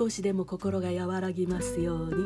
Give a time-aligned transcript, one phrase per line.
[0.00, 2.24] 少しでも心が和らぎますように。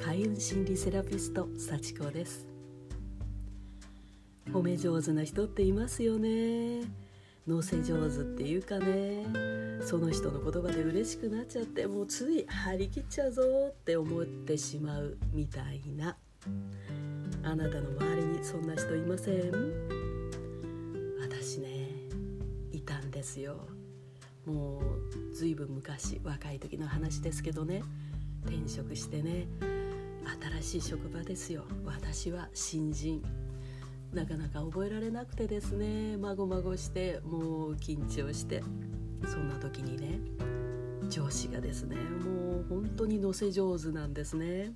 [0.00, 2.46] 開運心理セラピスト幸子です。
[4.52, 6.82] 褒め上手な人っていますよね。
[7.48, 9.26] 乗せ上手っていうかね。
[9.84, 16.16] その人の言葉で嬉しくなっちゃってもうつい張り切っちゃうぞって思ってしまうみたいな。
[17.42, 19.52] あなたの周りにそんな人いません？
[21.28, 21.88] 私ね
[22.70, 23.66] いたんですよ。
[24.46, 27.82] もうずいぶん昔若い時の話ですけどね。
[28.44, 29.46] 転職してね
[30.62, 31.64] 新しい職場ですよ。
[31.84, 33.22] 私は新人。
[34.12, 38.62] なかなか覚えられなくてですねまごまごしてもう緊張して
[39.26, 40.18] そんな時にね
[41.08, 44.72] 上司がですねもう本当に乗せ上手なんですね、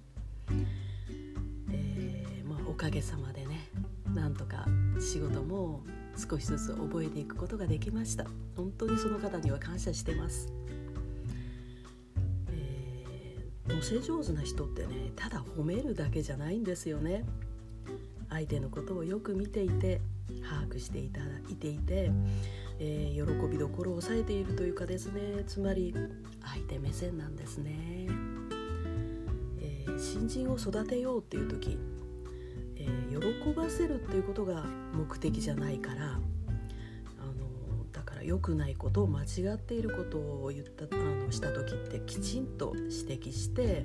[1.71, 3.71] え、まあ、おかげさまでね
[4.15, 4.65] なんとか
[4.99, 5.83] 仕事も
[6.17, 8.27] 少しずつ覚えていくことができました。
[8.57, 10.51] 本当にその方には感謝してます、
[12.49, 17.25] えー、乗せ上手な人ってねただ褒めるだけじゃないんですよね。
[18.29, 20.01] 相手のことをよく見ていて
[20.43, 22.11] 把握していたいていて、
[22.81, 25.45] えー、喜びどころを抑えているというかですね。
[25.47, 25.95] つまり
[26.43, 28.09] 相手目線なんですね、
[29.61, 31.79] えー、新人を育てようっていう時、
[32.87, 36.17] えー、喜ばせるっていうことが目的じゃないからあ
[37.27, 42.91] のだから良くないことを間違っていることを言ったあのした時ってきちんと指
[43.29, 43.85] 摘して、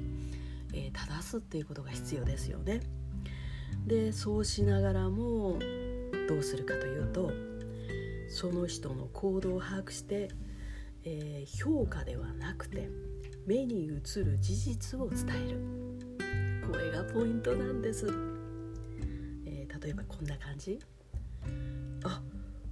[0.73, 2.81] え正すっていうことが必要ですよね。
[3.85, 5.57] でそうしながらも
[6.27, 7.31] どうするかというと
[8.29, 10.29] その人の行動を把握して、
[11.03, 12.89] えー、評価ではなくて
[13.45, 15.81] 目に映る事実を伝える
[16.69, 18.07] これがポイントなんです、
[19.83, 20.79] 例えばこんな感じ？
[22.03, 22.21] あ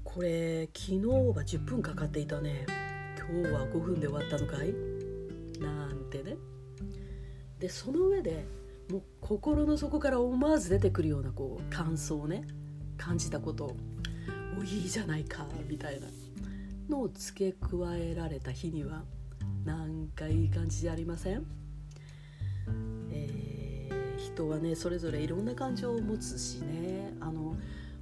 [0.03, 2.65] これ昨日は10分かかっていたね。
[3.17, 4.73] 今日は5分で終わったのかい？
[5.59, 6.37] なんてね。
[7.59, 8.45] でその上で
[8.89, 12.45] もう心の底から思わず出てくるようなこう感想をね。
[12.97, 13.65] 感じたこと。
[13.65, 13.77] を
[14.59, 16.07] 「おいいじゃないか」みたいな。
[16.89, 19.03] のを付け加えられた日には
[19.63, 21.45] なんかいい感じじゃありません、
[23.11, 23.48] えー、
[24.39, 27.13] 人はねそれぞれいろんな感情を持つしね。
[27.19, 27.55] あの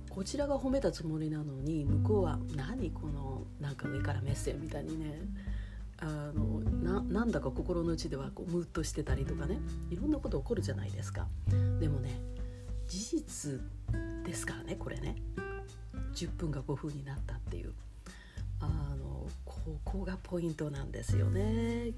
[0.10, 5.22] こちらが褒めたつもりなのに向こうは「何このなんか上からメッセージ」みたいにね。
[6.00, 9.58] あのななんだか心の内ではこうムッとしてたりとかね。
[9.90, 11.28] いろんなこと起こるじゃないですか。
[11.80, 12.20] でもね
[12.88, 13.62] 事実
[14.24, 15.16] ですからねこれね。
[16.14, 17.74] 10分が5分になったっていう。
[18.60, 21.94] あのここがポイントなんですよね。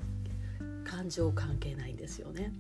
[0.86, 2.52] 感情関係ないんですよね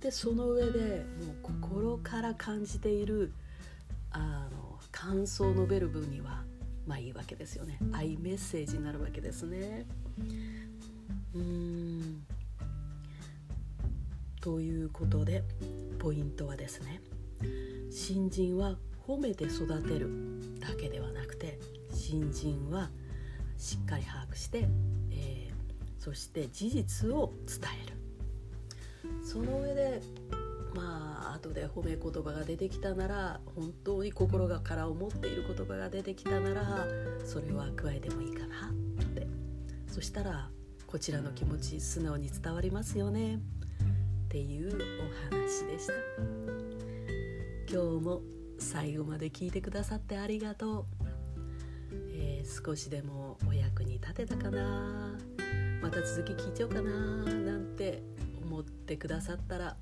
[0.00, 3.32] でその上でもう心から感じている
[4.10, 6.42] あの感想を述べる分には
[6.86, 7.78] まあいいわけですよね。
[7.92, 9.86] 愛メッセージになるわけですね。
[11.34, 12.26] うん。
[14.40, 15.44] ということで
[15.98, 17.02] ポイントはですね
[17.90, 21.58] 新人は褒めて育てるだけではなくて
[21.92, 22.90] 新人は
[23.58, 24.66] しっかり把握して、
[25.10, 27.89] えー、そして事実を伝える
[29.22, 30.00] その上で
[30.74, 36.86] まあ後で褒め言葉が出てきたなら本当に心がから思っている言葉が出てきたなら
[37.24, 38.70] それは加えてもいいかな
[39.02, 39.26] って。
[39.90, 40.48] そしたら
[40.86, 43.36] こちらの気持ち素直に伝わりますよね。
[43.36, 43.38] っ
[44.28, 44.76] ていう
[45.30, 45.92] お話でした。
[47.68, 48.22] 今日も
[48.58, 50.84] 最後まで聞いてくださってありがとう、
[52.12, 55.18] えー、少しでもお役に立てたかな。
[55.82, 56.90] また続き聞いちゃおうかな。
[56.90, 58.02] なんて
[58.50, 59.76] 思ってくださったら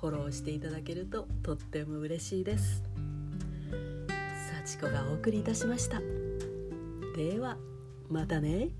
[0.00, 2.82] フォローしていただけるととっても嬉しいです。
[4.64, 6.00] 幸子がお送りいたしました。
[7.14, 7.58] では
[8.08, 8.70] またね。